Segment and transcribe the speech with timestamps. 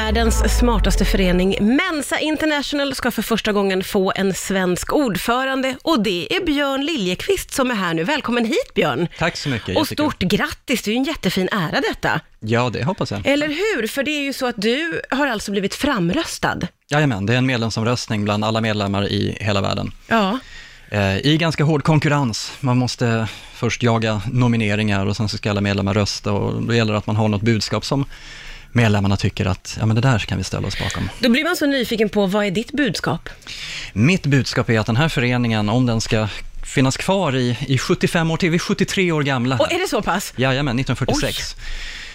[0.00, 6.36] Världens smartaste förening, Mensa International, ska för första gången få en svensk ordförande och det
[6.36, 8.04] är Björn Liljekvist som är här nu.
[8.04, 9.08] Välkommen hit Björn!
[9.18, 9.68] Tack så mycket.
[9.68, 9.96] Och jättekul.
[9.96, 12.20] stort grattis, det är ju en jättefin ära detta.
[12.40, 13.26] Ja, det hoppas jag.
[13.26, 13.86] Eller hur?
[13.86, 16.58] För det är ju så att du har alltså blivit framröstad.
[16.88, 19.92] Jajamän, det är en medlemsomröstning bland alla medlemmar i hela världen.
[20.06, 20.38] Ja.
[20.90, 22.52] Eh, I ganska hård konkurrens.
[22.60, 26.92] Man måste först jaga nomineringar och sen så ska alla medlemmar rösta och då gäller
[26.92, 28.04] det att man har något budskap som
[28.72, 31.08] medlemmarna tycker att, ja men det där kan vi ställa oss bakom.
[31.20, 33.28] Då blir man så nyfiken på, vad är ditt budskap?
[33.92, 36.28] Mitt budskap är att den här föreningen, om den ska
[36.62, 39.56] finnas kvar i, i 75 år till, vi är 73 år gamla.
[39.56, 40.32] Och är det så pass?
[40.36, 41.56] Jajamän, 1946.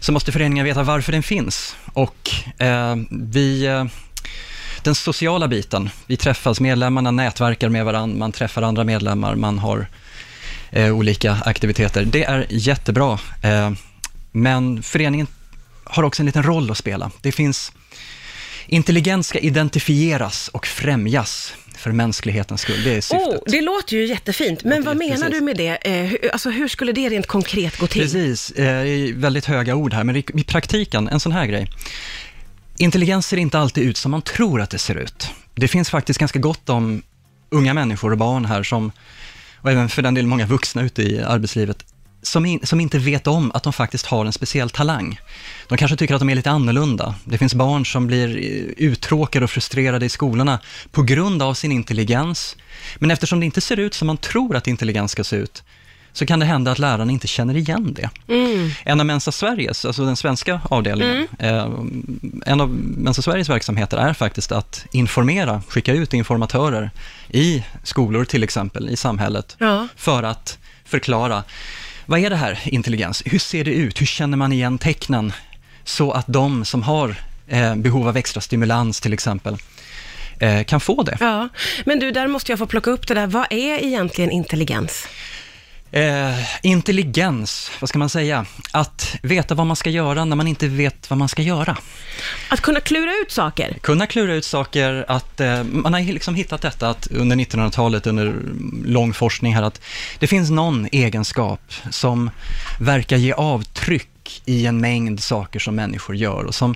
[0.00, 1.76] Så måste föreningen veta varför den finns.
[1.92, 3.84] Och eh, vi, eh,
[4.82, 9.86] den sociala biten, vi träffas, medlemmarna nätverkar med varandra, man träffar andra medlemmar, man har
[10.70, 12.04] eh, olika aktiviteter.
[12.04, 13.70] Det är jättebra, eh,
[14.32, 15.26] men föreningen
[15.88, 17.10] har också en liten roll att spela.
[17.20, 17.72] Det finns,
[18.66, 23.28] intelligens ska identifieras och främjas för mänsklighetens skull, det är syftet.
[23.28, 25.20] Oh, det låter ju jättefint, men vad Precis.
[25.20, 25.68] menar du med det?
[25.68, 28.02] Eh, hur, alltså hur skulle det rent konkret gå till?
[28.02, 31.66] Precis, eh, i väldigt höga ord här, men i, i praktiken, en sån här grej.
[32.76, 35.30] Intelligens ser inte alltid ut som man tror att det ser ut.
[35.54, 37.02] Det finns faktiskt ganska gott om
[37.50, 38.92] unga människor och barn här som,
[39.56, 41.84] och även för den delen många vuxna ute i arbetslivet,
[42.22, 45.20] som, in, som inte vet om att de faktiskt har en speciell talang.
[45.68, 47.14] De kanske tycker att de är lite annorlunda.
[47.24, 50.58] Det finns barn som blir eh, uttråkade och frustrerade i skolorna
[50.90, 52.56] på grund av sin intelligens.
[52.98, 55.62] Men eftersom det inte ser ut som man tror att intelligens ska se ut,
[56.12, 58.10] så kan det hända att lärarna inte känner igen det.
[58.34, 58.70] Mm.
[58.84, 61.70] En av Mensa Sveriges, alltså den svenska avdelningen, eh,
[62.46, 66.90] en av Mensa Sveriges verksamheter är faktiskt att informera, skicka ut informatörer
[67.28, 69.88] i skolor till exempel, i samhället, Ja.
[69.96, 71.42] för att förklara,
[72.08, 73.22] vad är det här intelligens?
[73.26, 74.00] Hur ser det ut?
[74.00, 75.32] Hur känner man igen tecknen?
[75.84, 77.14] Så att de som har
[77.48, 79.56] eh, behov av extra stimulans till exempel,
[80.40, 81.16] eh, kan få det.
[81.20, 81.48] Ja,
[81.84, 83.26] men du, där måste jag få plocka upp det där.
[83.26, 85.08] Vad är egentligen intelligens?
[85.90, 88.46] Eh, intelligens, vad ska man säga?
[88.72, 91.76] Att veta vad man ska göra när man inte vet vad man ska göra.
[92.48, 93.76] Att kunna klura ut saker?
[93.80, 98.34] Kunna klura ut saker, att eh, man har liksom hittat detta att under 1900-talet, under
[98.84, 99.80] lång forskning här, att
[100.18, 102.30] det finns någon egenskap som
[102.80, 106.74] verkar ge avtryck i en mängd saker som människor gör och som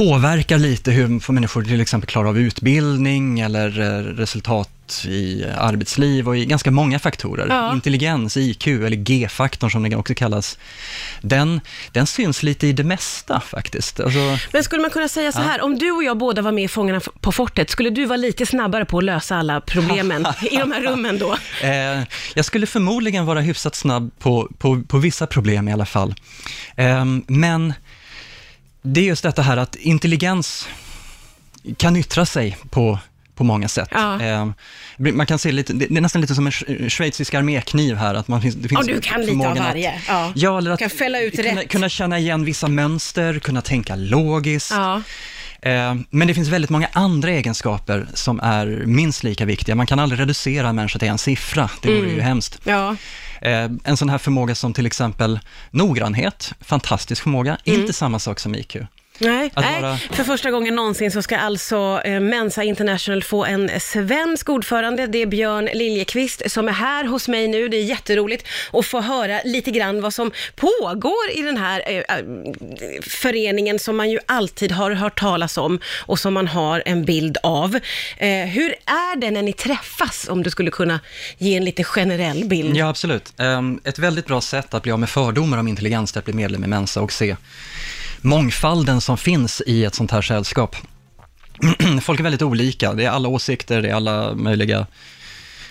[0.00, 6.28] påverkar lite hur får människor till exempel klarar av utbildning eller eh, resultat i arbetsliv
[6.28, 7.46] och i ganska många faktorer.
[7.48, 7.72] Ja.
[7.72, 10.58] Intelligens, IQ eller G-faktorn som den också kallas,
[11.22, 11.60] den,
[11.92, 14.00] den syns lite i det mesta faktiskt.
[14.00, 16.64] Alltså, Men skulle man kunna säga så här, om du och jag båda var med
[16.64, 20.56] i Fångarna på fortet, skulle du vara lite snabbare på att lösa alla problemen i
[20.56, 21.36] de här rummen då?
[21.62, 22.02] Eh,
[22.34, 26.14] jag skulle förmodligen vara hyfsat snabb på, på, på vissa problem i alla fall.
[26.76, 27.72] Eh, men
[28.82, 30.68] det är just detta här att intelligens
[31.76, 32.98] kan yttra sig på,
[33.34, 33.88] på många sätt.
[33.92, 34.22] Ja.
[34.22, 34.50] Eh,
[34.96, 38.28] man kan se lite, det är nästan lite som en sch- schweizisk armékniv här, att
[38.28, 40.00] man finns, det finns Ja, du kan lite av förmågan att- varje.
[40.08, 40.32] Ja.
[40.34, 41.68] Ja, eller att Kan fälla ut kunna, rätt.
[41.70, 44.70] kunna känna igen vissa mönster, kunna tänka logiskt.
[44.70, 45.02] Ja.
[45.62, 49.74] Eh, Men det finns väldigt många andra egenskaper som är minst lika viktiga.
[49.74, 52.60] Man kan aldrig reducera en människa till en siffra, det vore ju hemskt.
[52.64, 52.96] Ja.
[53.42, 55.40] Eh, En sån här förmåga som till exempel
[55.70, 58.76] noggrannhet, fantastisk förmåga, inte samma sak som IQ.
[59.20, 59.82] Nej, nej.
[59.82, 65.06] vara- för första gången någonsin så ska alltså eh, Mensa International få en svensk ordförande.
[65.06, 67.68] Det är Björn Liljekvist som är här hos mig nu.
[67.68, 71.96] Det är jätteroligt att få höra lite grann vad som pågår i den här eh,
[71.96, 72.24] eh,
[73.02, 77.36] föreningen som man ju alltid har hört talas om och som man har en bild
[77.42, 77.74] av.
[78.18, 81.00] Eh, hur är det när ni träffas, om du skulle kunna
[81.38, 82.76] ge en lite generell bild?
[82.76, 83.32] Ja, absolut.
[83.38, 86.34] Ehm, Ett väldigt bra sätt att bli av med fördomar om intelligens, är att bli
[86.34, 87.36] medlem i Mensa och se
[88.22, 90.76] mångfalden som finns i ett sånt här sällskap.
[92.02, 94.86] Folk är väldigt olika, det är alla åsikter, det är alla möjliga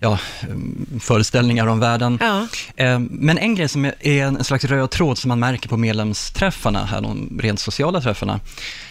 [0.00, 2.18] ja, mm, föreställningar om världen.
[2.20, 2.46] Ja.
[2.76, 6.84] Ehm, Men en grej som är en slags röd tråd som man märker på medlemsträffarna,
[6.84, 8.40] här, de rent sociala träffarna,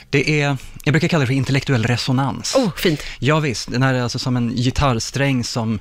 [0.10, 2.56] det är, jag brukar kalla det för intellektuell resonans.
[2.56, 3.04] Oh, fint.
[3.20, 5.80] Ja, visst, den här är alltså som en gitarrsträng som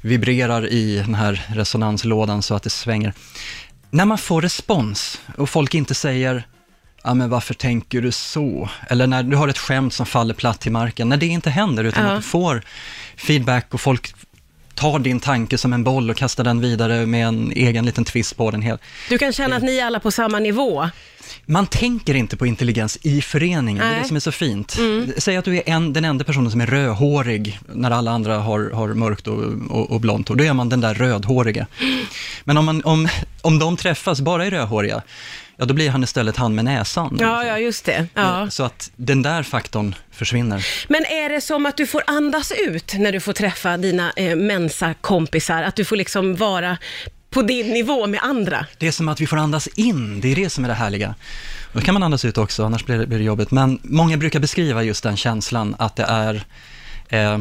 [0.00, 3.12] vibrerar i den här resonanslådan så att det svänger.
[3.90, 6.46] När man får respons och folk inte säger
[7.04, 8.68] ja men varför tänker du så?
[8.88, 11.84] Eller när du har ett skämt som faller platt till marken, när det inte händer
[11.84, 12.10] utan Ja.
[12.10, 12.62] att du får
[13.16, 14.14] feedback och folk
[14.74, 18.36] tar din tanke som en boll och kastar den vidare med en egen liten twist
[18.36, 18.62] på den.
[18.62, 18.78] Hel.
[19.08, 20.88] Du kan känna att ni är alla på samma nivå.
[21.46, 23.92] Man tänker inte på intelligens i föreningen, det är Nej.
[23.92, 24.02] Mm.
[24.02, 24.76] det som är så fint.
[25.18, 28.70] Säg att du är en, den enda personen som är rödhårig när alla andra har,
[28.70, 29.38] har mörkt och,
[29.70, 31.66] och, och blont hår, då är man den där rödhåriga.
[32.44, 33.08] Men om, man, om,
[33.42, 35.02] om de träffas, bara är rödhåriga,
[35.56, 37.18] ja då blir han istället han med näsan.
[37.20, 38.06] Ja, ja, just det.
[38.14, 38.50] Ja.
[38.50, 40.66] Så att den där faktorn försvinner.
[40.88, 44.36] Men är det som att du får andas ut när du får träffa dina eh,
[44.36, 45.62] Mensa-kompisar?
[45.62, 46.78] Att du får liksom vara
[47.30, 48.66] på din nivå med andra?
[48.78, 51.14] Det är som att vi får andas in, det är det som är det härliga.
[51.72, 53.50] Då kan man andas ut också, annars blir det, blir det jobbigt.
[53.50, 56.44] Men många brukar beskriva just den känslan, att det är
[57.08, 57.38] eh,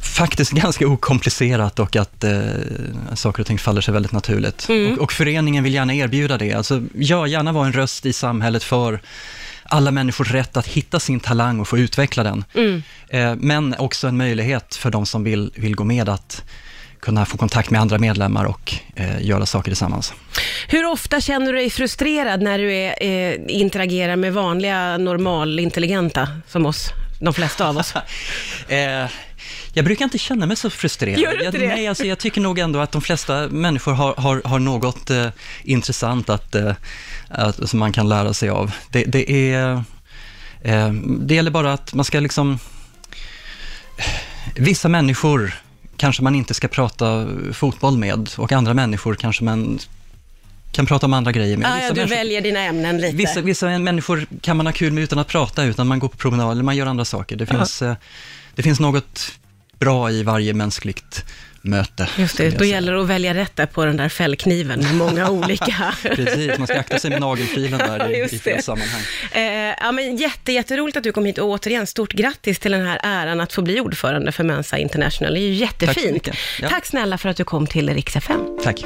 [0.00, 2.32] faktiskt ganska okomplicerat och att eh,
[3.14, 4.68] saker och ting faller sig väldigt naturligt.
[4.68, 4.92] Mm.
[4.92, 6.52] Och, och föreningen vill gärna erbjuda det.
[6.52, 9.00] Alltså, gör gärna vara en röst i samhället för
[9.64, 12.44] alla människors rätt att hitta sin talang och få utveckla den.
[12.54, 12.82] Mm.
[13.08, 16.42] Eh, men också en möjlighet för de som vill, vill gå med att
[17.00, 20.12] kunna få kontakt med andra medlemmar och eh, göra saker tillsammans.
[20.68, 26.66] Hur ofta känner du dig frustrerad när du är, eh, interagerar med vanliga normalintelligenta som
[26.66, 26.90] oss,
[27.24, 27.94] de flesta av oss?
[28.68, 29.06] Eh,
[29.72, 31.20] jag brukar inte känna mig så frustrerad.
[31.20, 31.74] Gör du inte jag, det?
[31.74, 35.28] Nej, alltså, jag tycker nog ändå att de flesta människor har, har, har något eh,
[35.62, 36.72] intressant att, eh,
[37.28, 38.72] att, som man kan lära sig av.
[38.90, 39.82] Det, det, är,
[40.62, 42.58] eh, det gäller bara att man ska liksom...
[44.54, 45.54] Vissa människor
[45.96, 49.78] kanske man inte ska prata fotboll med och andra människor kanske man
[50.74, 51.68] kan prata om andra grejer med.
[51.72, 53.16] Ah, ja, du människor- väljer dina ämnen lite.
[53.16, 56.16] Vissa, vissa människor kan man ha kul med utan att prata, utan man går på
[56.16, 57.36] promenad eller man gör andra saker.
[57.36, 57.94] Det finns, eh,
[58.54, 59.32] det finns något
[59.78, 61.24] bra i varje mänskligt
[61.62, 62.08] möte.
[62.18, 65.30] Just det, då gäller det att välja rätt där på den där fällkniven med många
[65.30, 65.94] olika.
[66.02, 68.62] Precis, man ska akta sig med nagelfilen där i, i fel det.
[68.62, 69.00] sammanhang.
[69.32, 69.42] Eh,
[69.80, 73.00] ja, men jätte, jätteroligt att du kom hit och återigen, stort grattis till den här
[73.02, 75.34] äran att få bli ordförande för Mensa International.
[75.34, 76.12] Det är ju jättefint.
[76.12, 76.36] mycket.
[76.62, 76.68] Ja.
[76.68, 78.40] Tack snälla för att du kom till Rix FM.
[78.64, 78.84] Tack.